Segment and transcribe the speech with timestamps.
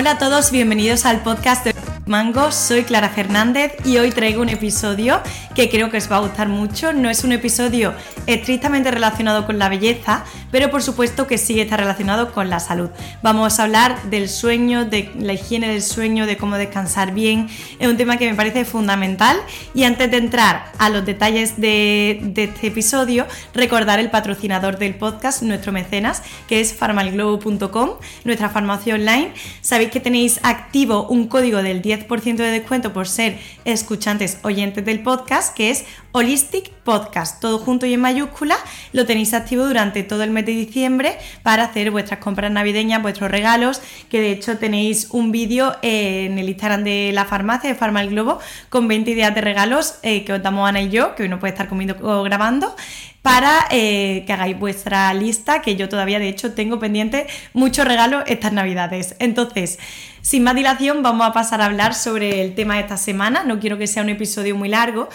[0.00, 1.74] Hola a todos, bienvenidos al podcast de
[2.10, 5.20] Mango, soy Clara Fernández y hoy traigo un episodio
[5.54, 6.92] que creo que os va a gustar mucho.
[6.92, 7.94] No es un episodio
[8.26, 12.90] estrictamente relacionado con la belleza, pero por supuesto que sí está relacionado con la salud.
[13.22, 17.48] Vamos a hablar del sueño, de la higiene del sueño, de cómo descansar bien.
[17.78, 19.36] Es un tema que me parece fundamental
[19.72, 25.42] y antes de entrar a los detalles de, este episodio, recordar el patrocinador del podcast,
[25.42, 27.90] nuestro mecenas, que es farmalglobo.com,
[28.24, 29.32] nuestra farmacia online.
[29.60, 34.84] Sabéis que tenéis activo un código del 10 10% de descuento por ser escuchantes oyentes
[34.84, 38.56] del podcast, que es Holistic Podcast, todo junto y en mayúscula.
[38.92, 43.30] Lo tenéis activo durante todo el mes de diciembre para hacer vuestras compras navideñas, vuestros
[43.30, 48.02] regalos, que de hecho tenéis un vídeo en el Instagram de la farmacia de Farma
[48.02, 51.24] el Globo con 20 ideas de regalos eh, que os damos Ana y yo, que
[51.24, 52.74] hoy no puede estar comiendo o grabando
[53.22, 58.24] para eh, que hagáis vuestra lista, que yo todavía de hecho tengo pendiente muchos regalos
[58.26, 59.14] estas navidades.
[59.18, 59.78] Entonces,
[60.22, 63.44] sin más dilación, vamos a pasar a hablar sobre el tema de esta semana.
[63.44, 65.08] No quiero que sea un episodio muy largo.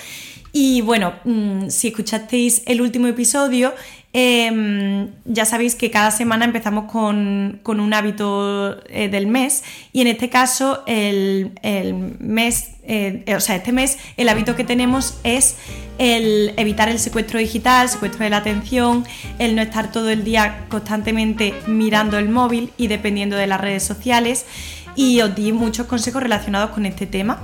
[0.58, 3.74] Y bueno, mm, si escuchasteis el último episodio,
[4.14, 10.08] em, ya sabéis que cada semana empezamos con, un hábito eh, del mes y en
[10.08, 11.52] este caso el,
[12.20, 15.56] mes, eh, o sea, este mes el hábito que tenemos es
[15.98, 19.06] el evitar el secuestro digital, secuestro de la atención,
[19.40, 23.84] el no estar todo el día constantemente mirando el móvil y dependiendo de las redes
[23.84, 24.46] sociales
[24.96, 27.42] y os di muchos consejos relacionados con este tema.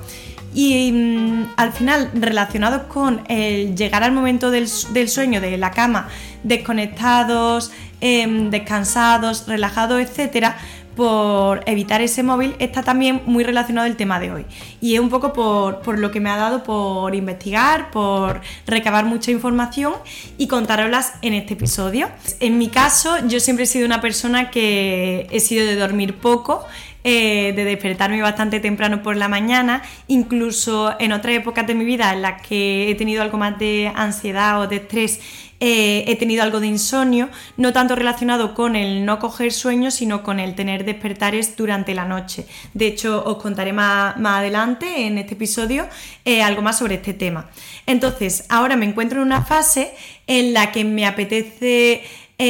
[0.53, 6.09] Y mm, al final, relacionados con el llegar al momento del, sueño, de la cama,
[6.43, 10.57] desconectados, em, descansados, relajados, etcétera,
[11.01, 14.45] por evitar ese móvil, está también muy relacionado el tema de hoy.
[14.81, 19.05] Y es un poco por, por, lo que me ha dado por investigar, por recabar
[19.05, 19.93] mucha información
[20.37, 22.07] y contaroslas en este episodio.
[22.39, 26.67] En mi caso, yo siempre he sido una persona que he sido de dormir poco,
[27.03, 32.13] eh, de despertarme bastante temprano por la mañana, incluso en otras épocas de mi vida
[32.13, 35.19] en las que he tenido algo más de ansiedad o de estrés,
[35.61, 40.23] eh, he tenido algo de insomnio, no tanto relacionado con el no coger sueño, sino
[40.23, 42.45] con el tener despertares durante la noche.
[42.73, 45.87] De hecho, os contaré más, adelante en este episodio
[46.25, 47.49] eh, algo más sobre este tema.
[47.85, 49.93] Entonces, ahora me encuentro en una fase
[50.27, 52.03] en la que me apetece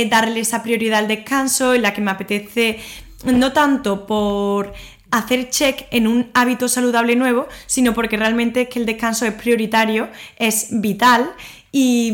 [0.09, 2.79] darle esa prioridad al descanso, en la que me apetece
[3.25, 4.73] no tanto por
[5.11, 9.33] hacer check en un hábito saludable nuevo, sino porque realmente es que el descanso es
[9.33, 11.31] prioritario, es vital
[11.73, 12.11] y,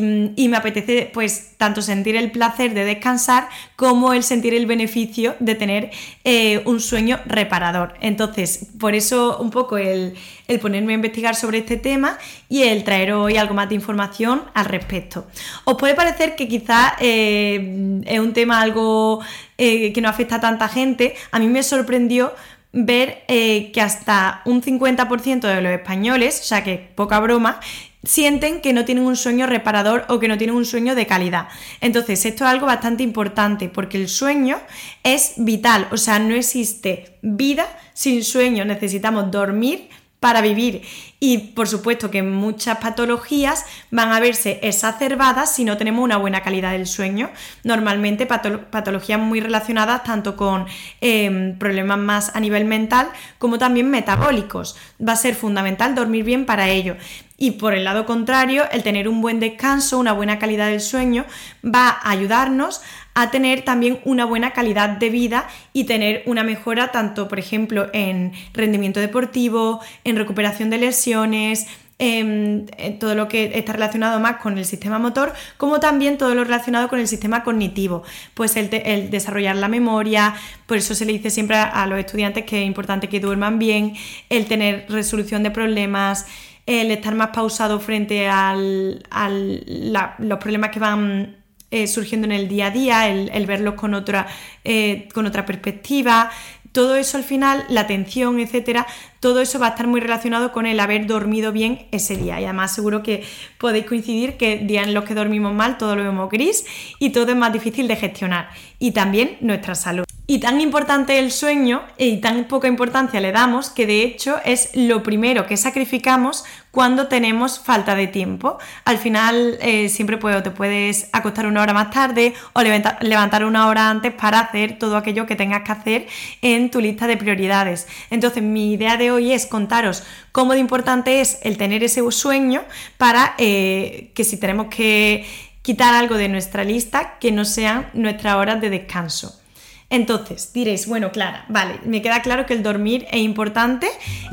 [0.49, 5.55] me apetece pues tanto sentir el placer de descansar como el sentir el beneficio de
[5.55, 5.91] tener
[6.23, 7.95] eh, un sueño reparador.
[7.99, 10.15] Entonces, por eso un poco el,
[10.61, 14.65] ponerme a investigar sobre este tema y el traer hoy algo más de información al
[14.65, 15.27] respecto.
[15.65, 19.21] Os puede parecer que quizás eh, es un tema algo
[19.57, 21.15] eh, que no afecta a tanta gente.
[21.31, 22.33] A mí me sorprendió
[22.73, 27.59] ver que hasta un 50% de los españoles, o sea que poca broma,
[28.03, 31.47] sienten que no tienen un sueño reparador o que no tienen un sueño de calidad.
[31.81, 34.59] Entonces, esto es algo bastante importante porque el sueño
[35.03, 40.81] es vital, o sea, no existe vida sin sueño, necesitamos dormir para vivir.
[41.19, 46.41] Y por supuesto que muchas patologías van a verse exacerbadas si no tenemos una buena
[46.41, 47.29] calidad del sueño.
[47.63, 50.65] Normalmente patologías muy relacionadas tanto con
[51.01, 54.75] em, problemas más a nivel mental como también metabólicos.
[55.05, 56.97] Va a ser fundamental dormir bien para ello.
[57.37, 61.25] Y por el lado contrario, el tener un buen descanso, una buena calidad del sueño,
[61.63, 62.81] va a ayudarnos
[63.13, 67.89] a tener también una buena calidad de vida y tener una mejora tanto, por ejemplo,
[67.93, 71.67] en rendimiento deportivo, en recuperación de lesiones,
[71.99, 76.43] en, todo lo que está relacionado más con el sistema motor, como también todo lo
[76.43, 78.69] relacionado con el sistema cognitivo, pues el,
[79.09, 83.09] desarrollar la memoria, por eso se le dice siempre a, los estudiantes que es importante
[83.09, 83.95] que duerman bien,
[84.29, 86.27] el tener resolución de problemas,
[86.67, 91.37] el estar más pausado frente a los problemas que van
[91.71, 94.27] eh, surgiendo en el día a día, el, verlos con otra,
[94.63, 96.29] eh, con otra perspectiva.
[96.73, 98.85] Todo eso al final, la atención, etcétera,
[99.21, 102.39] todo eso va a estar muy relacionado con el haber dormido bien ese día.
[102.39, 103.23] Y además seguro que
[103.57, 106.65] podéis coincidir que días en los que dormimos mal todo lo vemos gris
[106.99, 108.49] y todo es más difícil de gestionar.
[108.77, 110.06] Y también nuestra salud.
[110.29, 114.71] Y tan importante el sueño y tan poca importancia le damos que de hecho es
[114.73, 118.57] lo primero que sacrificamos cuando tenemos falta de tiempo.
[118.83, 123.89] Al final eh, siempre te puedes acostar una hora más tarde o levantar una hora
[123.89, 126.07] antes para hacer todo aquello que tengas que hacer
[126.41, 127.87] en tu lista de prioridades.
[128.09, 130.03] Entonces mi idea de hoy es contaros
[130.33, 132.65] cómo de importante es el tener ese sueño
[132.97, 135.25] para eh, que si tenemos que
[135.61, 139.39] quitar algo de nuestra lista, que no sean nuestras horas de descanso.
[139.89, 143.87] Entonces, diréis, bueno, Clara, vale, me queda claro que el dormir es importante,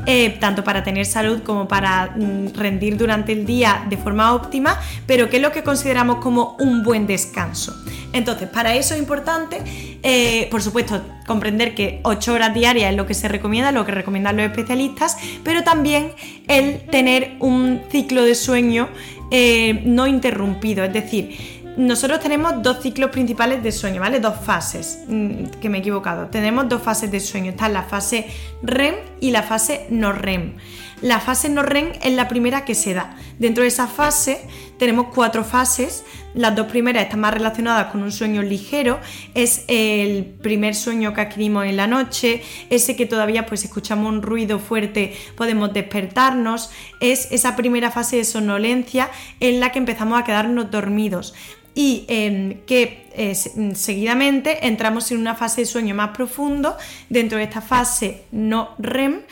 [0.05, 4.81] eh, tanto para tener salud como para mm, rendir durante el día de forma óptima,
[5.07, 7.73] pero ¿qué es lo que consideramos como un buen descanso?
[8.11, 9.61] Entonces, para eso es importante,
[10.03, 13.93] eh, por supuesto, comprender que 8 horas diarias es lo que se recomienda, lo que
[13.93, 15.15] recomiendan los especialistas,
[15.45, 16.11] pero también
[16.49, 18.89] el tener un ciclo de sueño
[19.31, 24.19] eh, no interrumpido, es decir, nosotros tenemos dos ciclos principales de sueño, ¿vale?
[24.19, 26.27] Dos fases, mm, que me he equivocado.
[26.27, 27.51] Tenemos dos fases de sueño.
[27.51, 28.27] Está la fase
[28.61, 30.53] REM y la fase no REM.
[31.01, 33.15] La fase no REM es la primera que se da.
[33.37, 34.41] Dentro de esa fase
[34.77, 36.03] tenemos cuatro fases.
[36.33, 38.99] Las dos primeras están más relacionadas con un sueño ligero.
[39.33, 44.21] Es el primer sueño que adquirimos en la noche, ese que todavía pues escuchamos un
[44.21, 46.69] ruido fuerte podemos despertarnos.
[46.99, 49.09] Es esa primera fase de somnolencia
[49.39, 51.33] en la que empezamos a quedarnos dormidos
[51.77, 56.77] y em, que eh, seguidamente entramos en una fase de sueño más profundo
[57.09, 59.23] dentro de esta fase no REM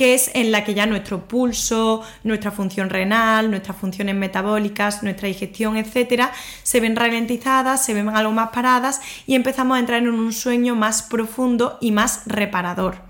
[0.00, 5.28] que es en la que ya nuestro pulso, nuestra función renal, nuestras funciones metabólicas, nuestra
[5.28, 6.32] digestión, etcétera,
[6.62, 10.74] se ven ralentizadas, se ven algo más paradas y empezamos a entrar en un sueño
[10.74, 13.02] más profundo y más reparador.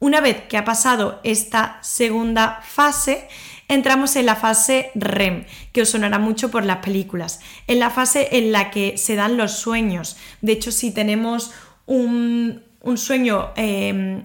[0.00, 3.26] Una vez que ha pasado esta segunda fase,
[3.66, 8.28] entramos en la fase REM, que os sonará mucho por las películas, en la fase
[8.32, 10.18] en la que se dan los sueños.
[10.42, 11.52] De hecho, si tenemos
[11.86, 12.64] un,
[12.96, 14.20] sueño em,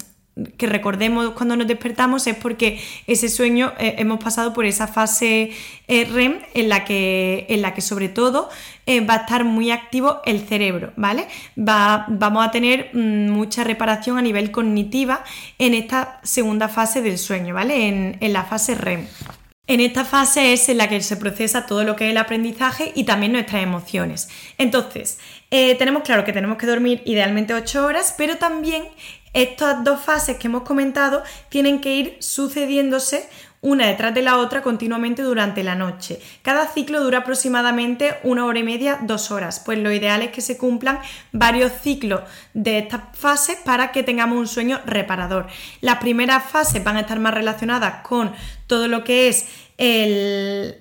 [0.57, 5.51] que recordemos cuando nos despertamos es porque ese sueño eh, hemos pasado por esa fase
[5.87, 8.49] eh, REM en la que, en la que sobre todo
[8.87, 11.27] eh, va a estar muy activo el cerebro, ¿vale?
[11.57, 15.23] Va, vamos a tener mm, mucha reparación a nivel cognitiva
[15.59, 17.87] en esta segunda fase del sueño, ¿vale?
[17.87, 19.05] En, en la fase REM.
[19.67, 22.91] En esta fase es en la que se procesa todo lo que es el aprendizaje
[22.95, 24.27] y también nuestras emociones.
[24.57, 25.19] Entonces,
[25.49, 28.83] tenemos claro que tenemos que dormir idealmente 8 horas, pero también
[29.33, 33.27] estas dos fases que hemos comentado tienen que ir sucediéndose
[33.63, 36.19] una detrás de la otra continuamente durante la noche.
[36.41, 39.61] Cada ciclo dura aproximadamente una hora y media, dos horas.
[39.65, 40.99] Pues lo ideal es que se cumplan
[41.31, 42.21] varios ciclos
[42.53, 45.47] de estas fases para que tengamos un sueño reparador.
[45.79, 48.33] Las primeras fases van a estar más relacionadas con
[48.67, 49.47] todo lo que es
[49.77, 50.75] el,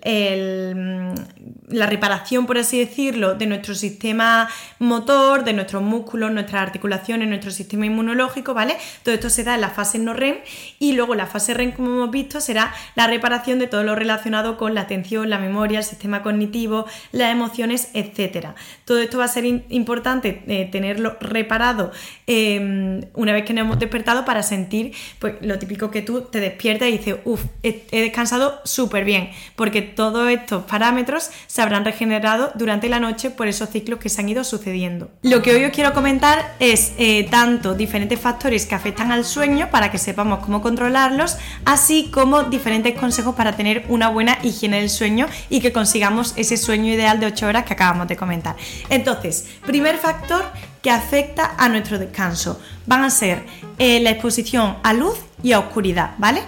[0.74, 4.48] mm, la reparación, por así decirlo, de nuestro sistema
[4.78, 8.76] motor, de nuestros músculos, nuestras articulaciones, nuestro sistema inmunológico, ¿vale?
[9.02, 10.36] Todo esto se da en la fase no REM
[10.78, 14.56] y luego la fase REM, como hemos visto, será la reparación de todo lo relacionado
[14.56, 18.48] con la atención, la memoria, el sistema cognitivo, las emociones, etc.
[18.84, 21.92] Todo esto va a ser importante eh, tenerlo reparado
[22.26, 26.40] em, una vez que nos hemos despertado para sentir pues, lo típico que tú te
[26.40, 31.84] despiertas y dices, uff, he, he descansado súper bien, porque todos estos parámetros se habrán
[31.84, 35.10] regenerado durante la noche por esos ciclos que se han ido sucediendo.
[35.22, 39.70] Lo que hoy os quiero comentar es eh, tanto diferentes factores que afectan al sueño
[39.70, 44.90] para que sepamos cómo controlarlos, así como diferentes consejos para tener una buena higiene del
[44.90, 48.56] sueño y que consigamos ese sueño ideal de 8 horas que acabamos de comentar.
[48.90, 50.44] Entonces, primer factor
[50.82, 53.44] que afecta a nuestro descanso van a ser
[53.78, 56.42] eh, la exposición a luz y a oscuridad, ¿vale?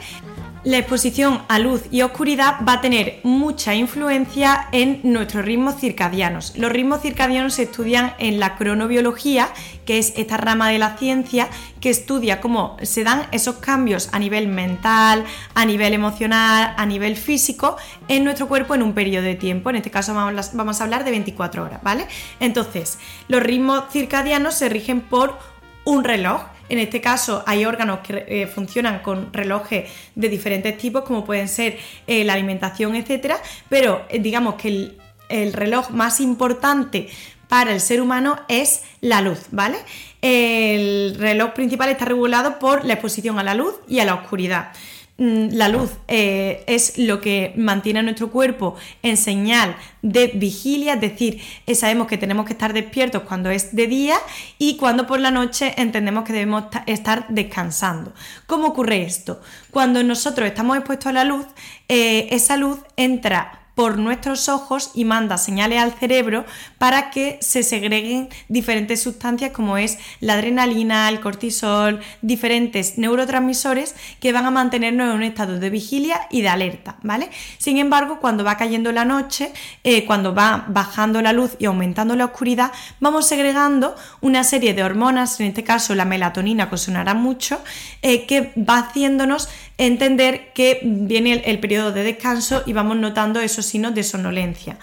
[0.65, 6.57] La exposición a luz y oscuridad va a tener mucha influencia en nuestros ritmos circadianos.
[6.57, 9.51] Los ritmos circadianos se estudian en la cronobiología,
[9.85, 11.51] que es esta rama de la ciencia
[11.83, 17.17] que estudia cómo se dan esos cambios a nivel mental, a nivel emocional, a nivel
[17.17, 17.77] físico
[18.09, 19.69] en nuestro cuerpo en un periodo de tiempo.
[19.69, 22.09] En este caso vamos a hablar de 24 horas, ¿vale?
[22.41, 22.99] Entonces,
[23.29, 25.39] los ritmos circadianos se rigen por
[25.85, 31.05] un reloj en este caso hay órganos que eh, funcionan con relojes de diferentes tipos,
[31.05, 36.21] como pueden ser eh, la alimentación, etcétera, pero eh, digamos que el, el reloj más
[36.21, 37.09] importante
[37.49, 39.77] para el ser humano es la luz, ¿vale?
[40.23, 44.73] El reloj principal está regulado por la exposición a la luz y a la oscuridad.
[45.17, 50.95] Mm, la luz eh, es lo que mantiene a nuestro cuerpo en señal de vigilia,
[50.95, 54.17] es decir, eh, sabemos que tenemos que estar despiertos cuando es de día
[54.59, 58.13] y cuando por la noche entendemos que debemos estar descansando.
[58.49, 59.41] ¿Cómo ocurre esto?
[59.71, 61.47] Cuando nosotros estamos expuestos a la luz,
[61.89, 66.45] eh, esa luz entra por nuestros ojos y manda señales al cerebro
[66.79, 74.33] para que se segreguen diferentes sustancias como es la adrenalina, el cortisol, diferentes neurotransmisores que
[74.33, 77.31] van a mantenernos en un estado de vigilia y de alerta, ¿vale?
[77.59, 79.53] Sin embargo, cuando va cayendo la noche,
[79.83, 84.85] eh, cuando va bajando la luz y aumentando la oscuridad, vamos segregando una serie de
[84.85, 87.61] hormonas, en este caso la melatonina, que sonará mucho,
[88.03, 93.67] eh, que va haciéndonos entender que viene el, periodo de descanso y vamos notando esos
[93.67, 94.79] signos de somnolencia.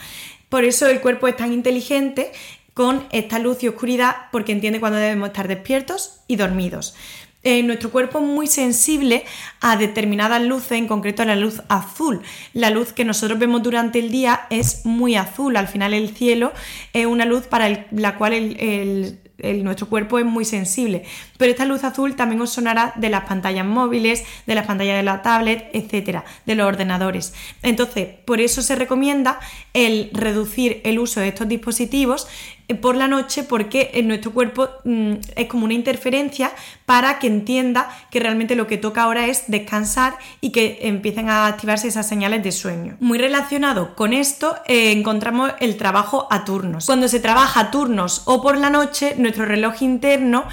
[0.50, 2.32] Por eso el cuerpo es tan inteligente
[2.74, 6.96] con esta luz y oscuridad porque entiende cuándo debemos estar despiertos y dormidos.
[7.44, 9.26] Eh, nuestro cuerpo es muy sensible
[9.62, 12.22] a determinadas luces, en concreto a la luz azul.
[12.54, 15.58] La luz que nosotros vemos durante el día es muy azul.
[15.58, 16.54] Al final el cielo
[16.94, 19.20] es una luz para la cual el
[19.64, 21.04] nuestro cuerpo es muy sensible.
[21.38, 25.04] Pero esta luz azul también os sonará de las pantallas móviles, de las pantallas de
[25.04, 27.34] la tablet, etcétera, de los ordenadores.
[27.64, 29.40] Entonces, por eso se recomienda
[29.74, 32.28] el reducir el uso de estos dispositivos
[32.76, 36.52] por la noche porque en nuestro cuerpo mm, es como una interferencia
[36.86, 41.48] para que entienda que realmente lo que toca ahora es descansar y que empiecen a
[41.48, 42.98] activarse esas señales de sueño.
[43.00, 46.86] Muy relacionado con esto eh, encontramos el trabajo a turnos.
[46.86, 50.46] Cuando se trabaja a turnos o por la noche, nuestro reloj interno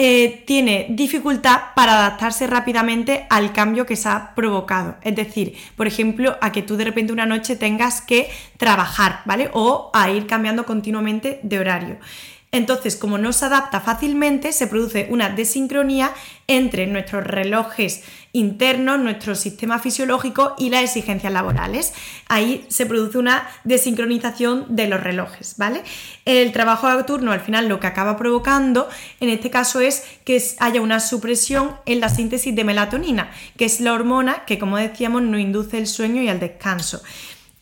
[0.00, 4.96] eh, tiene dificultad para adaptarse rápidamente al cambio que se ha provocado.
[5.02, 9.50] Es decir, por ejemplo, a que tú de repente una noche tengas que trabajar, ¿vale?
[9.54, 11.98] O a ir cambiando continuamente de horario.
[12.50, 16.12] Entonces, como no se adapta fácilmente, se produce una desincronía
[16.46, 21.92] entre nuestros relojes internos, nuestro sistema fisiológico y las exigencias laborales.
[22.26, 25.82] Ahí se produce una desincronización de los relojes, ¿vale?
[26.24, 28.88] El trabajo nocturno al final lo que acaba provocando
[29.20, 33.80] en este caso es que haya una supresión en la síntesis de melatonina, que es
[33.80, 37.02] la hormona que como decíamos nos induce el sueño y el descanso.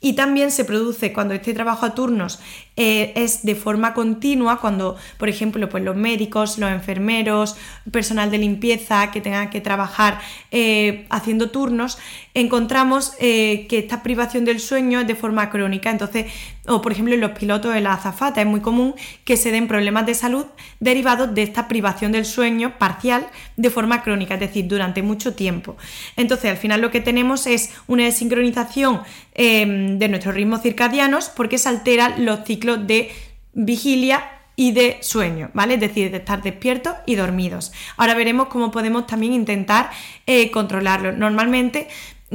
[0.01, 2.39] Y también se produce cuando este trabajo a turnos
[2.79, 7.57] eh, es de forma continua, cuando, por ejemplo, pues los médicos, los enfermeros,
[7.91, 11.97] personal de limpieza que tengan que trabajar eh, haciendo turnos,
[12.35, 15.91] encontramos eh, que esta privación del sueño es de forma crónica.
[15.91, 16.27] Entonces,
[16.67, 19.69] o por ejemplo, en los pilotos de la azafata es muy común que se den
[19.69, 20.45] problemas de salud
[20.79, 25.77] derivados de esta privación del sueño parcial de forma crónica, es decir, durante mucho tiempo.
[26.17, 29.01] Entonces, al final lo que tenemos es una desincronización
[29.35, 33.13] de nuestros ritmos circadianos porque se alteran los ciclos de
[33.53, 35.75] vigilia y de sueño, ¿vale?
[35.75, 37.73] Es decir, de estar despiertos y dormidos.
[37.97, 39.91] Ahora veremos cómo podemos también intentar
[40.27, 41.13] eh, controlarlo.
[41.13, 41.89] Normalmente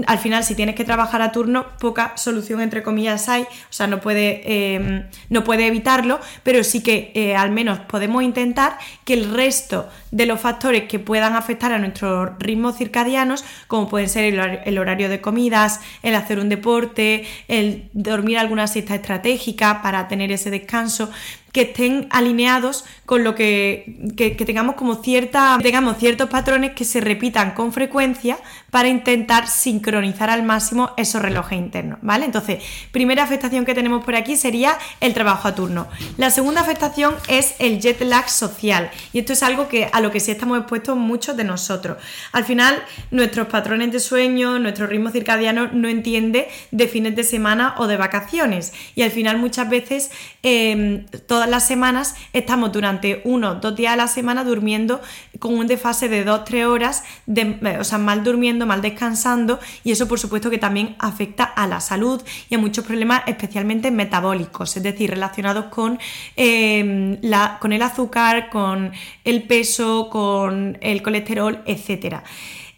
[0.07, 3.87] al final si tienes que trabajar a turno, poca solución entre comillas hay, o sea,
[3.87, 9.13] no puede, em, no puede evitarlo, pero sí que eh, al menos podemos intentar que
[9.13, 14.33] el resto de los factores que puedan afectar a nuestros ritmos circadianos, como pueden ser
[14.33, 20.31] el, horario de comidas, el hacer un deporte, el dormir alguna siesta estratégica para tener
[20.31, 21.11] ese descanso,
[21.51, 27.01] que estén alineados con lo que, que, tengamos como cierta, tengamos ciertos patrones que se
[27.01, 28.37] repitan con frecuencia
[28.69, 32.25] para intentar sincronizar al máximo esos relojes internos, ¿vale?
[32.25, 35.87] Entonces, primera afectación que tenemos por aquí sería el trabajo a turno.
[36.17, 40.11] La segunda afectación es el jet lag social y esto es algo que a lo
[40.11, 41.97] que sí estamos expuestos muchos de nosotros.
[42.31, 42.81] Al final,
[43.11, 47.97] nuestros patrones de sueño, nuestro ritmo circadiano no entiende de fines de semana o de
[47.97, 50.11] vacaciones y al final muchas veces
[50.43, 51.05] eh,
[51.41, 55.01] todas las semanas estamos durante uno, dos días a la semana durmiendo
[55.39, 59.59] con un desfase de dos, tres horas, de, eh, o sea, mal durmiendo, mal descansando
[59.83, 63.89] y eso por supuesto que también afecta a la salud y a muchos problemas especialmente
[63.89, 65.97] metabólicos, es decir, relacionados con,
[66.35, 68.91] em, la, con el azúcar, con
[69.23, 72.23] el peso, con el colesterol, etcétera.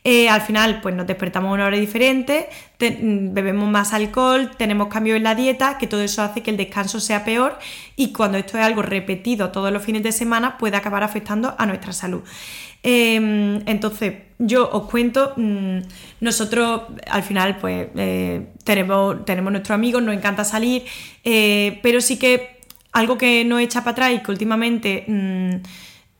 [0.05, 5.15] Eh, al final, pues nos despertamos una hora diferente, mm, bebemos más alcohol, tenemos cambios
[5.15, 7.57] en la dieta, que todo eso hace que el descanso sea peor
[7.95, 11.65] y cuando esto es algo repetido todos los fines de semana puede acabar afectando a
[11.65, 12.21] nuestra salud.
[12.83, 15.77] Em, entonces, yo os cuento, mm,
[16.19, 20.83] nosotros al final pues eh, tenemos, tenemos nuestros amigos, nos encanta salir,
[21.23, 22.59] eh, pero sí que
[22.91, 25.05] algo que nos echa para atrás y que últimamente...
[25.07, 25.55] Mm,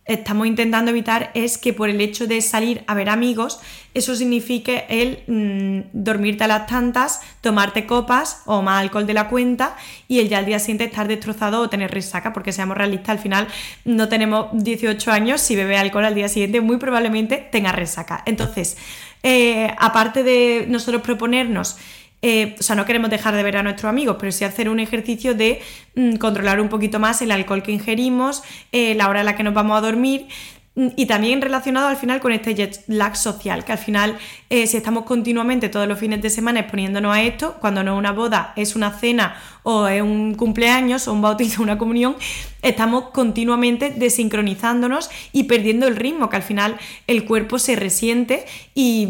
[0.06, 3.62] estamos intentando evitar es que por el hecho de salir a ver amigos,
[3.94, 9.30] eso signifique el mm, dormirte a las tantas, tomarte copas o más alcohol de la
[9.30, 13.10] cuenta y el ya al día siguiente estar destrozado o tener resaca, porque seamos realistas,
[13.10, 13.48] al final
[13.86, 18.24] no tenemos 18 años, si bebe alcohol al día siguiente muy probablemente tenga resaca.
[18.26, 18.78] Entonces,
[19.22, 21.78] eh, aparte de nosotros proponernos
[22.24, 24.80] eh, o sea, no queremos dejar de ver a nuestros amigos, pero sí hacer un
[24.80, 25.62] ejercicio de
[25.96, 29.44] mm, controlar un poquito más el alcohol que ingerimos, eh, la hora en la que
[29.44, 30.28] nos vamos a dormir.
[30.76, 34.18] Mm, y también relacionado al final con este jet lag social, que al final
[34.50, 38.00] eh, si estamos continuamente todos los fines de semana exponiéndonos a esto, cuando no es
[38.00, 42.16] una boda, es una cena o es un cumpleaños o un bautizo una comunión,
[42.62, 49.10] estamos continuamente desincronizándonos y perdiendo el ritmo, que al final el cuerpo se resiente y...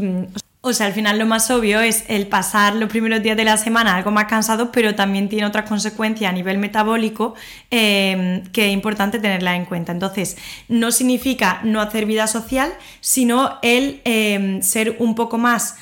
[0.66, 3.58] O sea, al final lo más obvio es el pasar los primeros días de la
[3.58, 7.36] semana algo más cansados, pero también tiene otras consecuencias a nivel metabólico
[7.70, 9.92] em, que es importante tenerlas en cuenta.
[9.92, 10.38] Entonces,
[10.70, 15.76] no significa no hacer vida social, sino el em, ser un poco más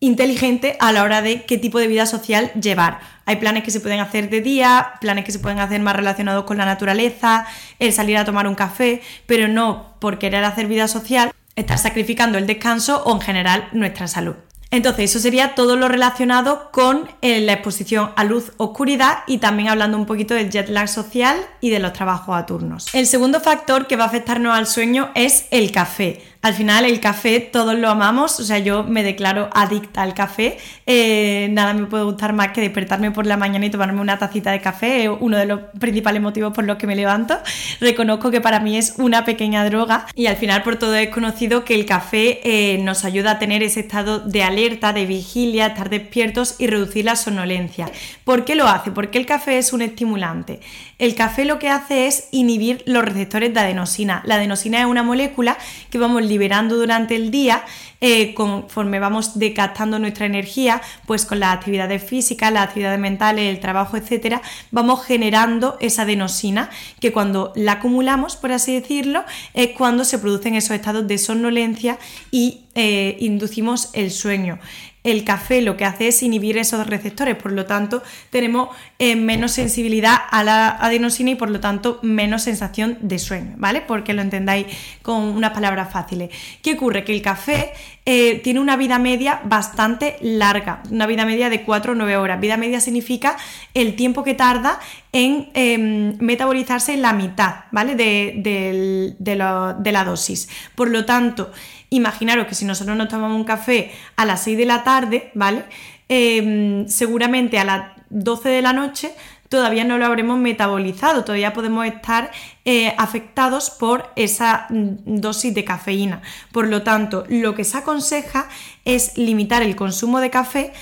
[0.00, 2.98] inteligente a la hora de qué tipo de vida social llevar.
[3.26, 6.46] Hay planes que se pueden hacer de día, planes que se pueden hacer más relacionados
[6.46, 7.46] con la naturaleza,
[7.78, 12.38] el salir a tomar un café, pero no por querer hacer vida social, estar sacrificando
[12.38, 14.36] el descanso o en general nuestra salud.
[14.70, 19.96] Entonces, eso sería todo lo relacionado con eh, la exposición a luz-oscuridad y también hablando
[19.96, 22.92] un poquito del jet lag social y de los trabajos a turnos.
[22.94, 26.20] El segundo factor que va a afectarnos al sueño es el café.
[26.42, 30.58] Al final el café todos lo amamos, o sea, yo me declaro adicta al café.
[30.86, 34.52] Eh, nada me puede gustar más que despertarme por la mañana y tomarme una tacita
[34.52, 37.38] de café, es uno de los principales motivos por los que me levanto.
[37.80, 41.64] Reconozco que para mí es una pequeña droga y al final por todo es conocido
[41.64, 45.90] que el café eh, nos ayuda a tener ese estado de alerta, de vigilia, estar
[45.90, 47.90] despiertos y reducir la somnolencia.
[48.24, 48.90] ¿Por qué lo hace?
[48.90, 50.60] Porque el café es un estimulante.
[50.98, 54.22] El café lo que hace es inhibir los receptores de adenosina.
[54.24, 55.58] La adenosina es una molécula
[55.90, 57.64] que vamos liberando durante el día
[58.00, 63.60] eh, conforme vamos decastando nuestra energía, pues con las actividades físicas, las actividades mentales, el
[63.60, 69.24] trabajo, etcétera, vamos generando esa adenosina que cuando la acumulamos, por así decirlo,
[69.54, 71.98] es cuando se producen esos estados de somnolencia
[72.30, 74.58] y eh, inducimos el sueño
[75.06, 79.52] el café lo que hace es inhibir esos receptores, por lo tanto tenemos eh, menos
[79.52, 83.82] sensibilidad a la adenosina y por lo tanto menos sensación de sueño, ¿vale?
[83.82, 84.66] Porque lo entendáis
[85.02, 86.30] con unas palabras fáciles.
[86.60, 87.04] ¿Qué ocurre?
[87.04, 87.72] Que el café
[88.06, 92.40] eh, tiene una vida media bastante larga, una vida media de 4 o 9 horas.
[92.40, 93.36] Vida media significa
[93.74, 94.80] el tiempo que tarda
[95.12, 97.94] en em, metabolizarse la mitad, ¿vale?
[97.96, 100.48] De, de la dosis.
[100.74, 101.50] Por lo tanto,
[101.90, 105.64] Imaginaros que si nosotros nos tomamos un café a las 6 de la tarde, ¿vale?
[106.08, 109.12] Em, seguramente a las 12 de la noche
[109.56, 112.30] todavía no lo habremos metabolizado, todavía podemos estar
[112.66, 116.20] eh, afectados por esa mm, dosis de cafeína.
[116.52, 118.50] Por lo tanto, lo que se aconseja
[118.84, 120.74] es limitar el consumo de café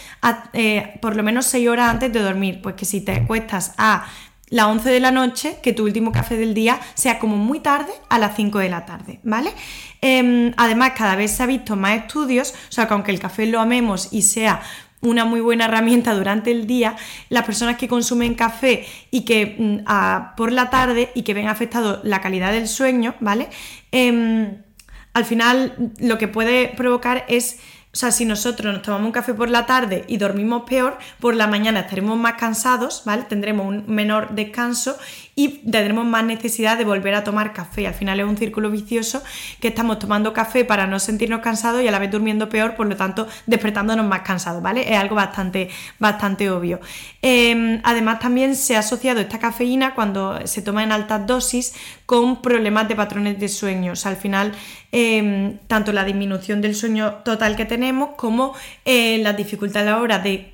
[0.54, 4.06] eh, por lo menos 6 horas antes de dormir, pues que si te acuestas a
[4.48, 7.92] las 11 de la noche, que tu último café del día sea como muy tarde,
[8.08, 9.52] a las 5 de la tarde, ¿vale?
[10.00, 13.46] Em, además, cada vez se ha visto más estudios, o sea, que aunque el café
[13.46, 14.62] lo amemos y sea
[15.04, 16.96] una muy buena herramienta durante el día,
[17.28, 22.00] las personas que consumen café y que mm, por la tarde y que ven afectado
[22.04, 23.48] la calidad del sueño, ¿vale?
[23.92, 24.62] Em,
[25.12, 27.58] al final lo que puede provocar es
[27.94, 31.36] o sea, si nosotros nos tomamos un café por la tarde y dormimos peor, por
[31.36, 33.22] la mañana estaremos más cansados, ¿vale?
[33.22, 34.98] Tendremos un menor descanso
[35.36, 37.86] y tendremos más necesidad de volver a tomar café.
[37.86, 39.22] Al final es un círculo vicioso
[39.60, 42.86] que estamos tomando café para no sentirnos cansados y a la vez durmiendo peor, por
[42.86, 44.92] lo tanto despertándonos más cansados, ¿vale?
[44.92, 46.80] Es algo bastante, bastante obvio.
[47.22, 51.74] Em, además también se ha asociado esta cafeína cuando se toma en altas dosis
[52.06, 53.92] con problemas de patrones de sueño.
[53.92, 54.52] O sea, al final
[54.92, 60.00] em, tanto la disminución del sueño total que tenemos como eh, la dificultad a la
[60.00, 60.52] hora de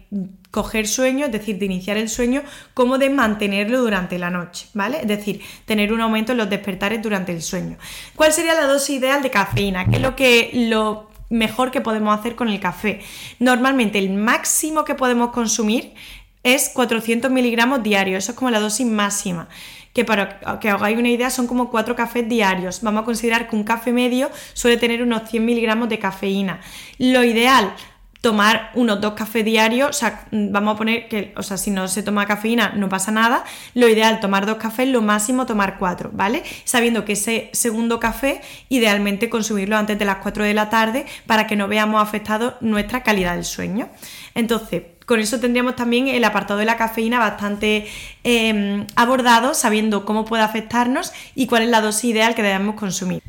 [0.51, 2.43] coger sueño, es decir, de iniciar el sueño,
[2.75, 4.99] como de mantenerlo durante la noche, ¿vale?
[5.03, 7.77] Es decir, tener un aumento en los despertares durante el sueño.
[8.17, 9.87] ¿Cuál sería la dosis ideal de cafeína?
[9.87, 13.01] ¿Qué es lo que lo mejor que podemos hacer con el café?
[13.39, 15.95] Normalmente el máximo que podemos consumir
[16.43, 19.49] es 400 miligramos diarios, eso es como la dosis máxima
[19.93, 22.81] que para que hagáis una idea son como 4 cafés diarios.
[22.83, 26.61] Vamos a considerar que un café medio suele tener unos 100 miligramos de cafeína.
[26.99, 27.75] Lo ideal
[28.21, 31.89] tomar unos dos cafés diarios, o sea, vamos a poner que, o sea, si no
[31.89, 36.11] se toma cafeína no pasa nada, lo ideal tomar dos cafés, lo máximo tomar cuatro,
[36.13, 36.43] ¿vale?
[36.65, 41.47] Sabiendo que ese segundo café idealmente consumirlo antes de las 4 de la tarde para
[41.47, 43.89] que no veamos afectado nuestra calidad del sueño.
[44.35, 47.89] Entonces, con eso tendríamos también el apartado de la cafeína bastante
[48.23, 53.23] em, abordado, sabiendo cómo puede afectarnos y cuál es la dosis ideal que debemos consumir.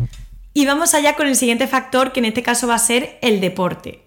[0.53, 3.39] Y vamos allá con el siguiente factor, que en este caso va a ser el
[3.39, 4.03] deporte.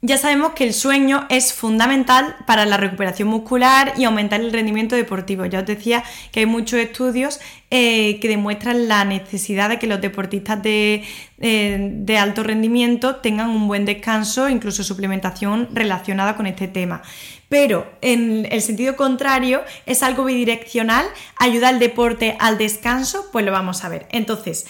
[0.00, 4.94] Ya sabemos que el sueño es fundamental para la recuperación muscular y aumentar el rendimiento
[4.94, 5.44] deportivo.
[5.44, 7.40] Ya os decía que hay muchos estudios
[7.72, 11.02] eh, que demuestran la necesidad de que los deportistas de,
[11.40, 17.02] eh, de, alto rendimiento tengan un buen descanso, incluso suplementación relacionada con este tema.
[17.48, 21.06] Pero en el sentido contrario, es algo bidireccional,
[21.40, 24.06] ayuda al deporte al descanso, pues lo vamos a ver.
[24.12, 24.64] Entonces,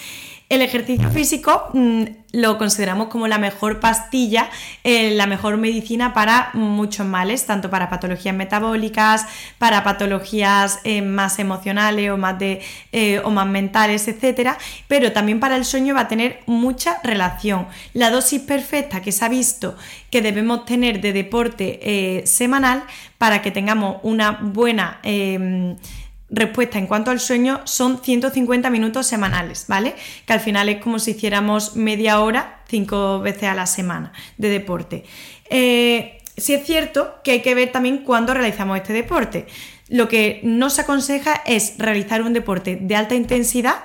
[0.49, 4.49] el ejercicio físico mm, lo consideramos como la mejor pastilla,
[4.83, 9.27] eh, la mejor medicina para muchos males, tanto para patologías metabólicas,
[9.59, 14.57] para patologías eh, más emocionales o más, de, eh, o más mentales, etc.
[14.89, 17.67] Pero también para el sueño va a tener mucha relación.
[17.93, 19.77] La dosis perfecta que se ha visto
[20.11, 22.85] que debemos tener de deporte semanal
[23.19, 25.01] para que tengamos una buena
[26.31, 29.95] respuesta en cuanto al sueño son 150 minutos semanales, ¿vale?
[30.27, 34.49] Que al final es como si hiciéramos media hora cinco veces a la semana de
[34.49, 35.05] deporte.
[35.51, 39.47] Eh, sí es cierto que hay que ver también cuándo realizamos este deporte.
[39.89, 43.77] Lo que no se aconseja es realizar un deporte de alta intensidad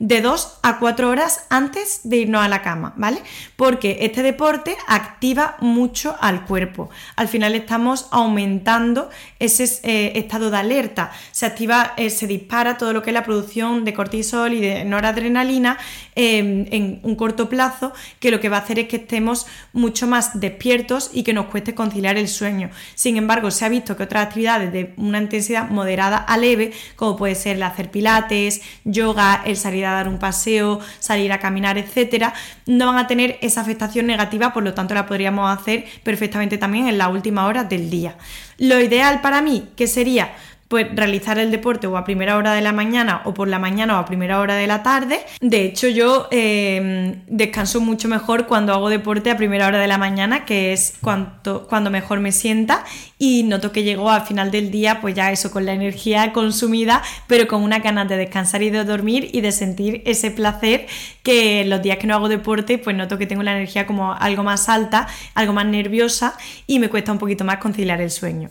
[0.00, 3.22] de 2 a 4 horas antes de irnos a la cama, ¿vale?
[3.56, 6.88] Porque este deporte activa mucho al cuerpo.
[7.16, 11.12] Al final estamos aumentando ese eh, estado de alerta.
[11.32, 14.86] Se activa, eh, se dispara todo lo que es la producción de cortisol y de
[14.86, 15.76] noradrenalina
[16.14, 20.06] em, en un corto plazo, que lo que va a hacer es que estemos mucho
[20.06, 22.70] más despiertos y que nos cueste conciliar el sueño.
[22.94, 27.16] Sin embargo, se ha visto que otras actividades de una intensidad moderada a leve, como
[27.16, 32.34] puede ser el hacer pilates, yoga, el salir dar un paseo, salir a caminar, etcétera,
[32.66, 36.88] no van a tener esa afectación negativa, por lo tanto la podríamos hacer perfectamente también
[36.88, 38.16] en la última hora del día.
[38.58, 40.32] Lo ideal para mí, que sería
[40.70, 43.96] pues realizar el deporte o a primera hora de la mañana o por la mañana
[43.96, 45.18] o a primera hora de la tarde.
[45.40, 49.98] De hecho, yo em, descanso mucho mejor cuando hago deporte a primera hora de la
[49.98, 52.84] mañana, que es cuando, cuando mejor me sienta
[53.18, 57.02] y noto que llego al final del día, pues ya eso, con la energía consumida,
[57.26, 60.86] pero con una ganas de descansar y de dormir y de sentir ese placer
[61.24, 64.44] que los días que no hago deporte, pues noto que tengo la energía como algo
[64.44, 68.50] más alta, algo más nerviosa y me cuesta un poquito más conciliar el sueño.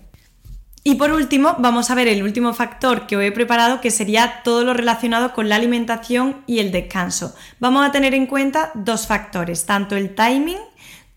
[0.83, 4.41] Y por último, vamos a ver el último factor que os he preparado, que sería
[4.43, 7.35] todo lo relacionado con la alimentación y el descanso.
[7.59, 10.57] Vamos a tener en cuenta dos factores, tanto el timing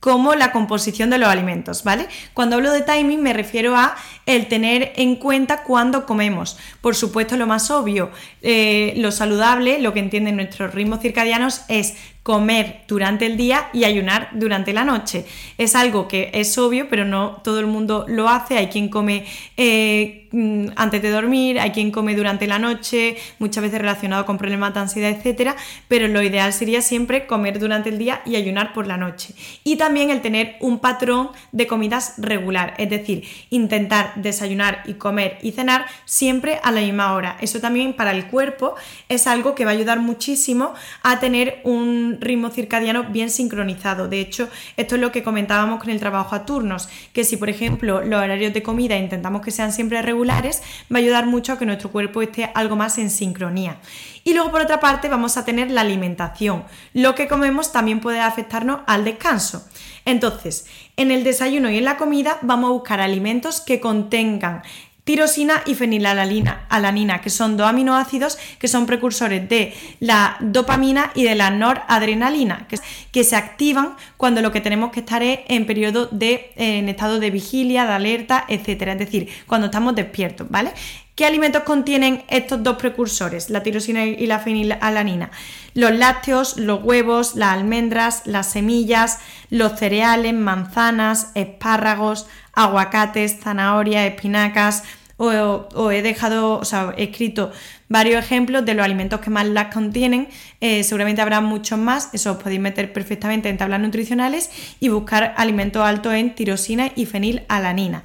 [0.02, 2.08] como la composición de los alimentos, ¿vale?
[2.34, 3.94] Cuando hablo de timing me refiero a
[4.26, 6.58] el tener en cuenta cuándo comemos.
[6.80, 8.10] Por supuesto, lo más obvio,
[8.42, 13.84] eh, lo saludable, lo que entienden nuestros ritmos circadianos es comer durante el día y
[13.84, 15.24] ayunar durante la noche.
[15.58, 18.58] Es algo que es obvio, pero no todo el mundo lo hace.
[18.58, 19.24] Hay quien come
[19.56, 24.38] eh, mm, antes de dormir, hay quien come durante la noche, muchas veces relacionado con
[24.38, 25.56] problemas de ansiedad, etcétera,
[25.88, 29.34] pero lo ideal sería siempre comer durante el día y ayunar por la noche.
[29.64, 35.38] Y también el tener un patrón de comidas regular, es decir, intentar desayunar y comer
[35.42, 37.36] y cenar siempre a la misma hora.
[37.40, 38.76] Eso también para el cuerpo
[39.08, 44.08] es algo que va a ayudar muchísimo a tener un ritmo circadiano bien sincronizado.
[44.08, 47.50] De hecho, esto es lo que comentábamos con el trabajo a turnos, que si por
[47.50, 51.58] ejemplo los horarios de comida intentamos que sean siempre regulares, va a ayudar mucho a
[51.58, 53.78] que nuestro cuerpo esté algo más en sincronía.
[54.24, 56.64] Y luego por otra parte vamos a tener la alimentación.
[56.94, 59.66] Lo que comemos también puede afectarnos al descanso.
[60.04, 64.62] Entonces, en el desayuno y en la comida vamos a buscar alimentos que contengan
[65.04, 71.34] tirosina y fenilalanina, que son dos aminoácidos que son precursores de la dopamina y de
[71.34, 76.52] la noradrenalina, que, se activan cuando lo que tenemos que estar es en periodo de
[76.56, 80.72] en estado de vigilia, de alerta, etcétera, es decir, cuando estamos despiertos, ¿vale?
[81.14, 85.30] ¿Qué alimentos contienen estos dos precursores, la tirosina y la fenilalanina?
[85.74, 89.18] Los lácteos, los huevos, las almendras, las semillas,
[89.50, 94.84] los cereales, manzanas, espárragos, aguacates, zanahorias, espinacas,
[95.16, 97.52] o, he dejado, o sea, he escrito
[97.88, 100.28] varios ejemplos de los alimentos que más las contienen.
[100.60, 105.34] Eh, seguramente habrá muchos más, eso os podéis meter perfectamente en tablas nutricionales y buscar
[105.36, 108.02] alimentos altos en tirosina y fenilalanina.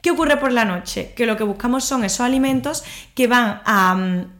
[0.00, 1.12] ¿Qué ocurre por la noche?
[1.16, 2.84] Que lo que buscamos son esos alimentos
[3.14, 4.39] que van a mm,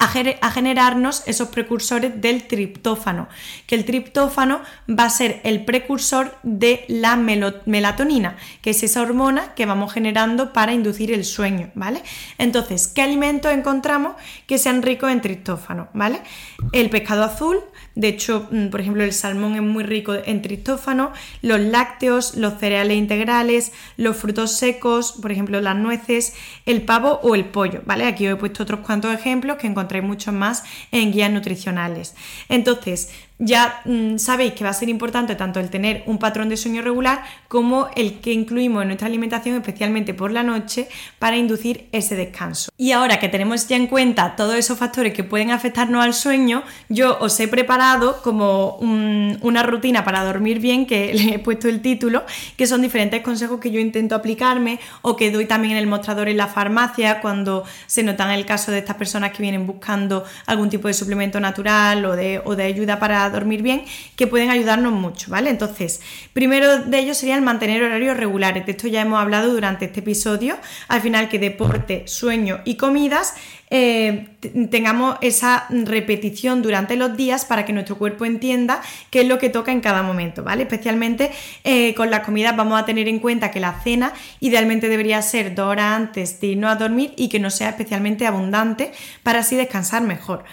[0.00, 3.28] a, generarnos esos precursores del triptófano,
[3.66, 9.54] que el triptófano va a ser el precursor de la melatonina, que es esa hormona
[9.54, 12.02] que vamos generando para inducir el sueño, ¿vale?
[12.38, 14.14] Entonces, ¿qué alimentos encontramos
[14.46, 16.22] que sean ricos en triptófano, ¿vale?
[16.72, 17.58] El pescado azul,
[17.94, 22.58] de hecho, mm, por ejemplo, el salmón es muy rico en triptófano, los lácteos, los
[22.58, 26.34] cereales integrales, los frutos secos, por ejemplo, las nueces,
[26.66, 28.06] el pavo o el pollo, ¿vale?
[28.06, 32.14] Aquí os he puesto otros cuantos ejemplos que encontráis muchos más en guías nutricionales.
[32.48, 36.58] Entonces, ya mm, sabéis que va a ser importante tanto el tener un patrón de
[36.58, 41.88] sueño regular como el que incluimos en nuestra alimentación, especialmente por la noche, para inducir
[41.90, 42.70] ese descanso.
[42.76, 46.62] Y ahora que tenemos ya en cuenta todos esos factores que pueden afectarnos al sueño,
[46.90, 51.80] yo os he preparado como una rutina para dormir bien, que le he puesto el
[51.80, 52.24] título,
[52.58, 56.28] que son diferentes consejos que yo intento aplicarme o que doy también en el mostrador
[56.28, 60.68] en la farmacia cuando se notan el caso de estas personas que vienen buscando algún
[60.68, 63.84] tipo de suplemento natural o de, o de ayuda para dormir bien
[64.16, 65.50] que pueden ayudarnos mucho, ¿vale?
[65.50, 66.00] Entonces,
[66.32, 68.66] primero de ellos sería el mantener horarios regulares.
[68.66, 70.56] De esto ya hemos hablado durante este episodio.
[70.88, 73.34] Al final, que deporte, sueño y comidas
[73.72, 74.26] eh,
[74.68, 79.48] tengamos esa repetición durante los días para que nuestro cuerpo entienda qué es lo que
[79.48, 80.64] toca en cada momento, ¿vale?
[80.64, 81.30] Especialmente
[81.62, 85.54] eh, con las comidas vamos a tener en cuenta que la cena idealmente debería ser
[85.54, 88.90] dos horas antes de irnos a dormir y que no sea especialmente abundante
[89.22, 90.44] para así descansar mejor.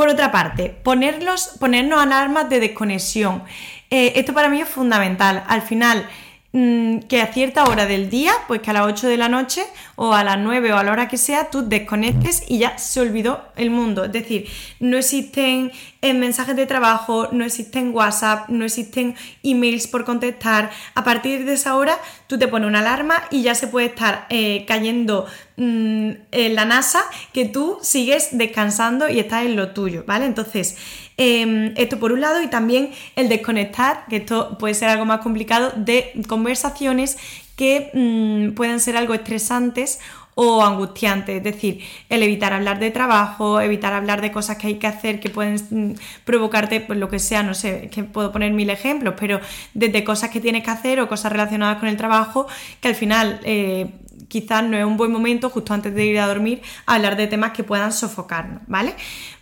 [0.00, 1.58] Por otra parte, ponernos
[2.00, 3.42] alarmas de desconexión.
[3.90, 5.44] Eh, esto para mí es fundamental.
[5.46, 6.08] Al final,
[6.52, 9.62] Mm, que a cierta hora del día, pues que a las 8 de la noche
[10.02, 13.00] o a las 9 o a la hora que sea, tú desconectes y ya se
[13.02, 14.06] olvidó el mundo.
[14.06, 20.06] Es decir, no existen eh, mensajes de trabajo, no existen WhatsApp, no existen emails por
[20.06, 20.70] contestar.
[20.94, 24.24] A partir de esa hora, tú te pones una alarma y ya se puede estar
[24.30, 25.26] eh, cayendo
[25.58, 27.02] mm, en la NASA
[27.34, 30.24] que tú sigues descansando y estás en lo tuyo, ¿vale?
[30.24, 30.78] Entonces,
[31.22, 35.20] Em, esto por un lado y también el desconectar, que esto puede ser algo más
[35.20, 37.18] complicado, de conversaciones
[37.60, 40.00] que mm, pueden ser algo estresantes
[40.34, 44.76] o angustiantes, es decir, el evitar hablar de trabajo, evitar hablar de cosas que hay
[44.76, 45.94] que hacer que pueden mm,
[46.24, 49.40] provocarte pues lo que sea, no sé, que puedo poner mil ejemplos, pero
[49.74, 52.46] desde cosas que tienes que hacer o cosas relacionadas con el trabajo
[52.80, 53.90] que al final eh,
[54.28, 57.50] quizás no es un buen momento justo antes de ir a dormir hablar de temas
[57.50, 58.94] que puedan sofocarnos, ¿vale?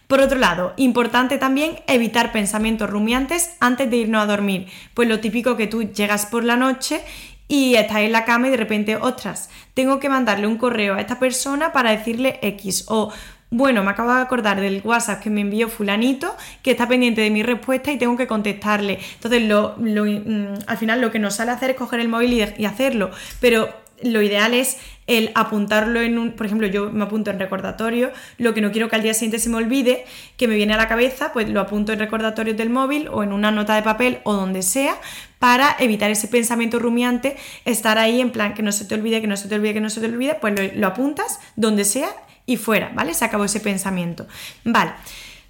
[0.09, 4.67] Por otro lado, importante también evitar pensamientos rumiantes antes de irnos a dormir.
[4.95, 7.03] Pues lo típico que tú llegas por la noche
[7.49, 11.01] y estás en la cama y de repente, ostras, tengo que mandarle un correo a
[11.01, 13.13] esta persona para decirle X o
[13.51, 17.31] bueno, me acabo de acordar del WhatsApp que me envió fulanito, que está pendiente de
[17.31, 18.99] mi respuesta y tengo que contestarle.
[19.15, 22.65] Entonces, lo, mm, al final lo que nos sale hacer es coger el móvil y
[22.67, 23.71] hacerlo, pero
[24.03, 28.53] lo ideal es el apuntarlo en un, por ejemplo, yo me apunto en recordatorio, lo
[28.53, 30.05] que no quiero que al día siguiente se me olvide,
[30.37, 33.33] que me viene a la cabeza, pues lo apunto en recordatorios del móvil o en
[33.33, 34.97] una nota de papel o donde sea,
[35.39, 39.27] para evitar ese pensamiento rumiante, estar ahí en plan que no se te olvide, que
[39.27, 42.11] no se te olvide, que no se te olvide, pues lo, apuntas donde sea
[42.45, 43.15] y fuera, ¿vale?
[43.15, 44.27] Se acabó ese pensamiento.
[44.65, 44.93] Vale.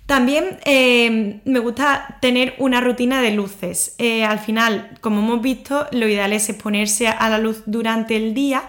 [0.08, 3.94] También eh, me gusta tener una rutina de luces.
[3.98, 8.32] Eh, al final, como hemos visto, lo ideal es exponerse a la luz durante el
[8.32, 8.62] día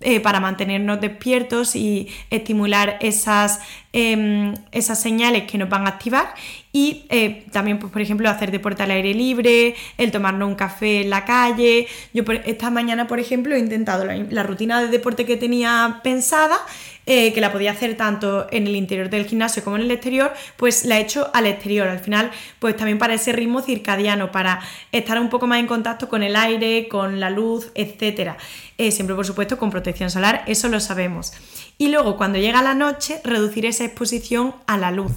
[0.00, 3.60] eh, para mantenernos despiertos y estimular esas,
[3.92, 6.34] em, esas señales que nos van a activar
[6.76, 11.00] y eh, también, pues, por ejemplo, hacer deporte al aire libre, el tomarnos un café
[11.00, 11.88] en la calle.
[12.12, 16.58] Yo esta mañana, por ejemplo, he intentado la, rutina de deporte que tenía pensada,
[17.06, 20.32] eh, que la podía hacer tanto en el interior del gimnasio como en el exterior,
[20.56, 21.86] pues la he hecho al exterior.
[21.86, 24.60] Al final, pues también para ese ritmo circadiano, para
[24.92, 28.32] estar un poco más en contacto con el aire, con la luz, etc.
[28.76, 31.32] Eh, siempre, por supuesto, con protección solar, eso lo sabemos.
[31.78, 35.12] Y luego, cuando llega la noche, reducir esa exposición a la luz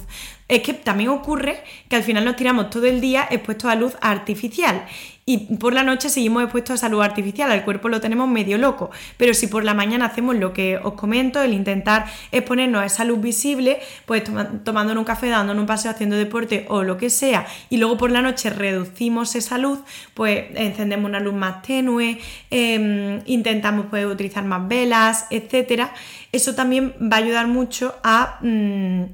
[0.50, 3.96] es que también ocurre que al final nos tiramos todo el día expuestos a luz
[4.00, 4.84] artificial.
[5.24, 8.58] Y por la noche seguimos expuestos a esa luz artificial, al cuerpo lo tenemos medio
[8.58, 12.86] loco, pero si por la mañana hacemos lo que os comento, el intentar exponernos a
[12.86, 17.10] esa luz visible, pues tomándonos un café, dándonos un paseo, haciendo deporte o lo que
[17.10, 19.78] sea, y luego por la noche reducimos esa luz,
[20.14, 22.18] pues encendemos una luz más tenue,
[22.50, 25.94] em, intentamos pues, utilizar más velas, etcétera,
[26.32, 28.38] eso también va a ayudar mucho a...
[28.40, 29.04] Mm,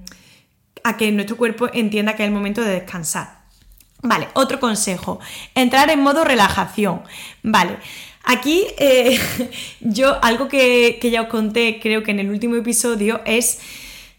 [0.86, 3.40] a que nuestro cuerpo entienda que es el momento de descansar.
[4.02, 5.18] Vale, otro consejo,
[5.56, 7.02] entrar en modo relajación.
[7.42, 7.76] Vale,
[8.22, 9.18] aquí eh,
[9.80, 13.58] yo algo que, ya os conté, creo que en el último episodio, es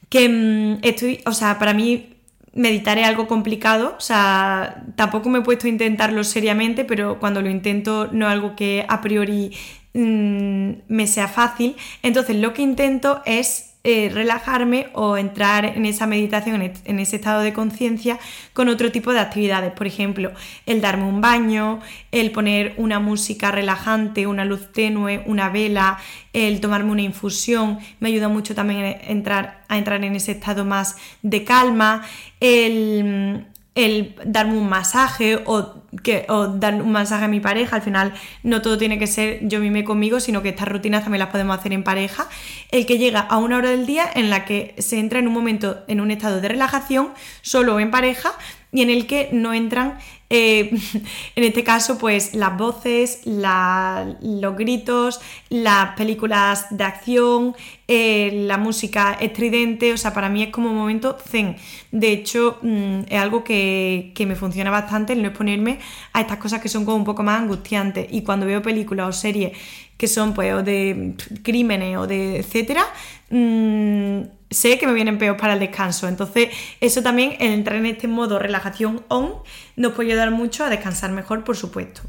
[0.10, 2.18] que mm, estoy, o sea, para mí
[2.54, 7.42] meditar es algo complicado, o sea, tampoco me he puesto a intentarlo seriamente, pero cuando
[7.42, 9.56] lo intento no es algo que a priori
[9.94, 11.78] mm, me sea fácil.
[12.04, 17.40] Entonces lo que intento es eh, relajarme o entrar en esa meditación, en ese estado
[17.40, 18.20] de conciencia
[18.52, 19.72] con otro tipo de actividades.
[19.72, 20.34] Por ejemplo,
[20.66, 21.80] el darme un baño,
[22.12, 26.00] el poner una música relajante, una luz tenue, una vela,
[26.34, 27.80] el tomarme una infusión.
[28.02, 32.04] Me ayuda mucho también a entrar, a entrar en ese estado más de calma.
[32.42, 33.46] El,
[33.78, 37.76] el darme un masaje o, que, o dar un masaje a mi pareja.
[37.76, 38.12] Al final
[38.42, 41.58] no todo tiene que ser yo mime conmigo, sino que estas rutinas también las podemos
[41.58, 42.28] hacer en pareja.
[42.72, 45.34] El que llega a una hora del día en la que se entra en un
[45.34, 47.10] momento, en un estado de relajación,
[47.44, 48.34] solo en pareja,
[48.72, 49.98] y en el que no entran
[50.30, 50.72] eh,
[51.36, 57.56] en este caso, pues las voces, los gritos, las películas de acción,
[57.88, 61.56] eh, la música estridente, o sea, para mí es como un momento zen.
[61.92, 65.80] De hecho, mm, es algo que, me funciona bastante el no exponerme
[66.12, 68.08] a estas cosas que son como un poco más angustiantes.
[68.12, 69.58] Y cuando veo películas o series
[69.98, 72.86] que son pues o de crímenes o de etcétera,
[73.30, 76.08] mm, sé que me vienen peor para el descanso.
[76.08, 79.34] Entonces, eso también, el entrar en este modo relajación on,
[79.76, 82.02] nos puede ayudar mucho a descansar mejor, por supuesto.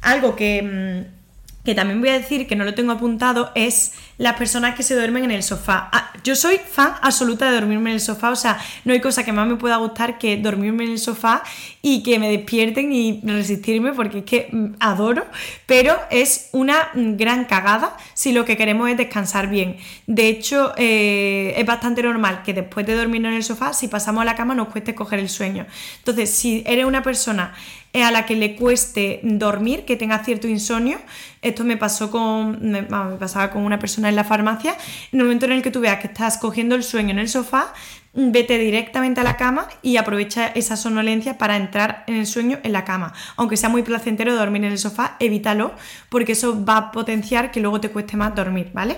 [0.00, 4.34] Algo que, mm, que también voy a decir que no lo tengo apuntado es las
[4.34, 5.88] personas que se duermen en el sofá.
[5.92, 9.24] Ah, yo soy fan absoluta de dormirme en el sofá, o sea, no hay cosa
[9.24, 11.42] que más me pueda gustar que dormirme en el sofá
[11.80, 15.24] y que me despierten y resistirme porque es que mm, adoro,
[15.64, 19.78] pero es una mm, gran cagada si lo que queremos es descansar bien.
[20.06, 24.20] De hecho, eh, es bastante normal que después de dormir en el sofá, si pasamos
[24.20, 25.64] a la cama nos cueste coger el sueño.
[25.96, 27.54] Entonces, si eres una persona
[27.94, 30.98] a la que le cueste dormir, que tenga cierto insomnio.
[31.42, 34.76] Esto me pasó con, me pasaba con una persona en la farmacia,
[35.12, 37.28] en el momento en el que tú veas que estás cogiendo el sueño en el
[37.28, 37.72] sofá,
[38.12, 42.72] vete directamente a la cama y aprovecha esa sonolencia para entrar en el sueño en
[42.72, 43.12] la cama.
[43.36, 45.72] Aunque sea muy placentero dormir en el sofá, evítalo
[46.08, 48.96] porque eso va a potenciar que luego te cueste más dormir, ¿vale?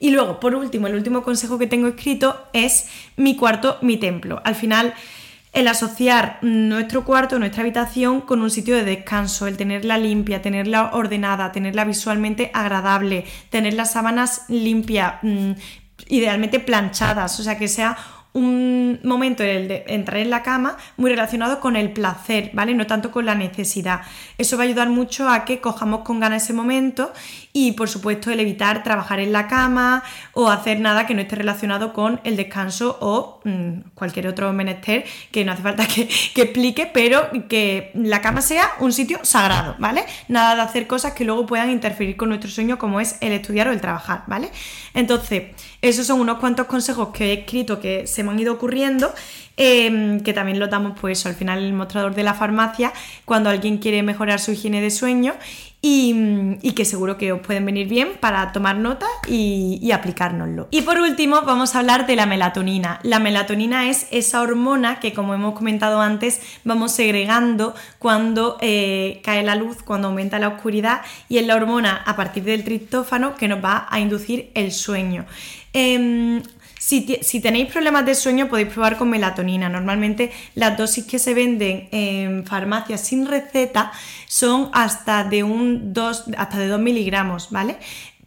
[0.00, 4.42] Y luego, por último, el último consejo que tengo escrito es mi cuarto, mi templo.
[4.44, 4.94] Al final
[5.54, 10.90] el asociar nuestro cuarto, nuestra habitación con un sitio de descanso, el tenerla limpia, tenerla
[10.92, 15.52] ordenada, tenerla visualmente agradable, tener las sábanas limpias, mm,
[16.08, 17.96] idealmente planchadas, o sea, que sea
[18.34, 22.74] un momento el de entrar en la cama muy relacionado con el placer, ¿vale?
[22.74, 24.00] No tanto con la necesidad.
[24.38, 27.12] Eso va a ayudar mucho a que cojamos con ganas ese momento
[27.52, 31.36] y por supuesto el evitar trabajar en la cama o hacer nada que no esté
[31.36, 36.42] relacionado con el descanso o mm, cualquier otro menester que no hace falta que, que,
[36.42, 40.04] explique, pero que la cama sea un sitio sagrado, ¿vale?
[40.26, 43.68] Nada de hacer cosas que luego puedan interferir con nuestro sueño como es el estudiar
[43.68, 44.50] o el trabajar, ¿vale?
[44.92, 45.44] Entonces,
[45.84, 49.12] esos son unos cuantos consejos que he escrito que se me han ido ocurriendo,
[49.58, 52.92] em, que también lo damos pues al final en el mostrador de la farmacia
[53.26, 55.34] cuando alguien quiere mejorar su higiene de sueño
[55.86, 60.68] y, que seguro que os pueden venir bien para tomar nota y, aplicárnoslo.
[60.70, 62.98] Y por último vamos a hablar de la melatonina.
[63.02, 69.42] La melatonina es esa hormona que como hemos comentado antes vamos segregando cuando eh, cae
[69.42, 73.48] la luz, cuando aumenta la oscuridad y es la hormona a partir del triptófano que
[73.48, 75.26] nos va a inducir el sueño.
[75.74, 76.40] Em,
[76.78, 79.68] si, tenéis problemas de sueño podéis probar con melatonina.
[79.68, 83.90] Normalmente las dosis que se venden en farmacias sin receta
[84.28, 87.76] son hasta de un 2, hasta de 2 miligramos, ¿vale?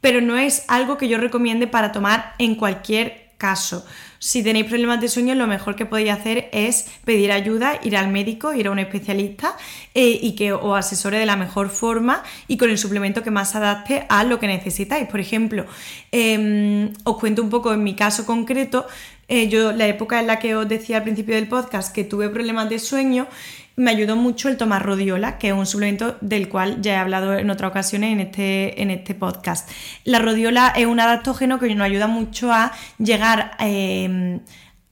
[0.01, 3.85] Pero no es algo que yo recomiende para tomar en cualquier caso.
[4.19, 8.09] Si tenéis problemas de sueño, lo mejor que podéis hacer es pedir ayuda, ir al
[8.09, 9.55] médico, ir a un especialista
[9.93, 13.55] eh, y que os asesore de la mejor forma y con el suplemento que más
[13.55, 15.07] adapte a lo que necesitáis.
[15.07, 15.65] Por ejemplo,
[16.11, 18.87] em, os cuento un poco en mi caso concreto.
[19.27, 22.29] Eh, yo, la época en la que os decía al principio del podcast que tuve
[22.29, 23.27] problemas de sueño,
[23.77, 27.37] me ayudó mucho el tomar rodiola, que es un suplemento del cual ya he hablado
[27.37, 29.69] en otras ocasiones en este, en este podcast.
[30.03, 34.39] La rodiola es un adaptógeno que nos ayuda mucho a llegar eh,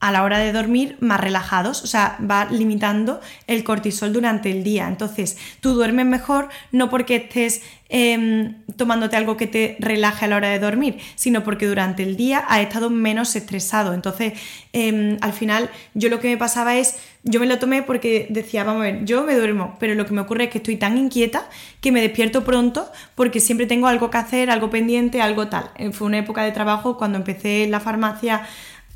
[0.06, 4.64] a la hora de dormir más relajados, o sea, va limitando el cortisol durante el
[4.64, 4.88] día.
[4.88, 10.36] Entonces, tú duermes mejor no porque estés em, tomándote algo que te relaje a la
[10.36, 13.96] hora de dormir, sino porque durante el día has estado menos estresado.
[13.96, 14.34] Entonces,
[14.74, 18.64] em, al final, yo lo que me pasaba es, yo me lo tomé porque decía,
[18.64, 21.00] vamos a ver, yo me duermo, pero lo que me ocurre es que estoy tan
[21.00, 21.50] inquieta
[21.82, 25.72] que me despierto pronto porque siempre tengo algo que hacer, algo pendiente, algo tal.
[25.78, 28.44] Eh, fue una época de trabajo cuando empecé en la farmacia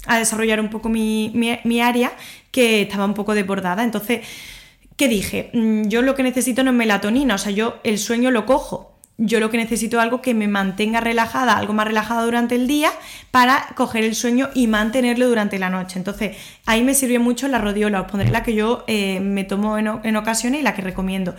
[0.10, 2.12] a desarrollar un poco mi, área
[2.52, 3.84] que estaba un poco desbordada.
[3.84, 4.22] Entonces,
[4.98, 5.52] ¿qué dije?
[5.54, 8.96] Mm, yo lo que necesito no es melatonina, o sea, yo el sueño lo cojo.
[9.22, 12.68] Yo lo que necesito es algo que me mantenga relajada, algo más relajada durante el
[12.68, 12.90] día
[13.32, 16.00] para coger el sueño y mantenerlo durante la noche.
[16.00, 19.78] Entonces, ahí me sirvió mucho la rodiola, os pondré la que yo eh, me tomo
[19.78, 21.36] en, en ocasiones y la que recomiendo.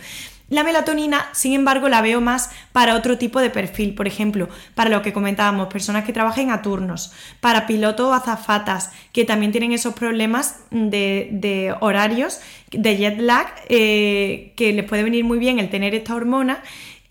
[0.51, 4.89] La melatonina, sin embargo, la veo más para otro tipo de perfil, por ejemplo, para
[4.89, 9.71] lo que comentábamos, personas que trabajen a turnos, para pilotos o azafatas, que también tienen
[9.71, 15.69] esos problemas de, horarios, de jet lag, eh, que les puede venir muy bien el
[15.69, 16.61] tener esta hormona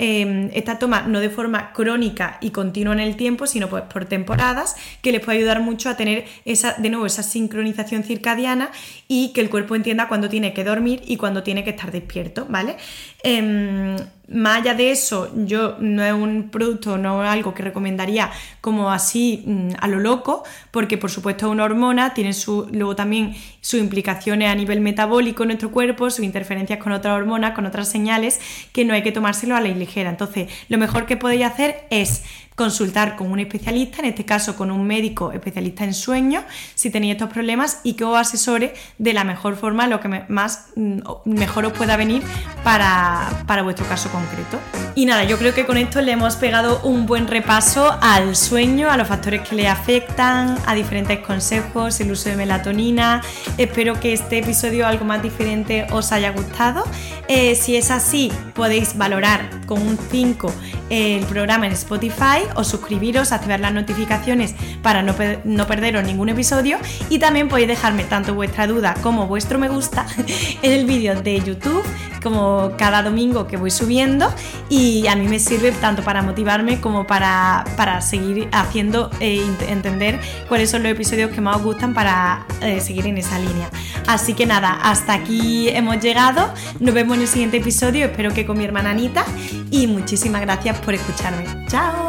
[0.02, 4.06] Em, esta toma no de forma crónica y continua en el tiempo, sino pues por
[4.06, 8.70] temporadas, que les puede ayudar mucho a tener esa, de nuevo, esa sincronización circadiana
[9.08, 12.46] y que el cuerpo entienda cuándo tiene que dormir y cuándo tiene que estar despierto,
[12.48, 12.76] ¿vale?
[13.22, 13.96] Em,
[14.30, 18.90] más allá de eso, yo no es un producto, no es algo que recomendaría como
[18.90, 23.34] así mm, a lo loco, porque por supuesto es una hormona, tiene su, luego también
[23.60, 27.88] sus implicaciones a nivel metabólico en nuestro cuerpo, sus interferencias con otras hormonas, con otras
[27.88, 28.40] señales,
[28.72, 30.10] que no hay que tomárselo a la ligera.
[30.10, 32.22] Entonces, lo mejor que podéis hacer es
[32.60, 36.44] consultar con un especialista, en este caso con un médico especialista en sueño,
[36.74, 40.66] si tenéis estos problemas y que os asesore de la mejor forma, lo que más
[40.76, 42.22] mm, mejor os pueda venir
[42.62, 44.58] para, para vuestro caso concreto.
[44.94, 48.90] Y nada, yo creo que con esto le hemos pegado un buen repaso al sueño,
[48.90, 53.22] a los factores que le afectan, a diferentes consejos, el uso de melatonina.
[53.56, 56.84] Espero que este episodio algo más diferente os haya gustado.
[57.26, 60.52] Eh, si es así, podéis valorar con un 5
[60.90, 66.78] el programa en Spotify o suscribiros, activar las notificaciones para no, no perderos ningún episodio
[67.08, 70.06] y también podéis dejarme tanto vuestra duda como vuestro me gusta
[70.62, 71.84] en el vídeo de YouTube
[72.22, 74.32] como cada domingo que voy subiendo
[74.68, 77.64] y a mí me sirve tanto para motivarme como para,
[78.00, 83.06] seguir haciendo e entender cuáles son los episodios que más os gustan para eh, seguir
[83.06, 83.70] en esa línea.
[84.06, 86.52] Así que nada, hasta aquí hemos llegado.
[86.78, 89.24] Nos vemos en el siguiente episodio, espero que con mi hermana Anita
[89.70, 91.44] y muchísimas gracias por escucharme.
[91.68, 92.00] ¡Chao!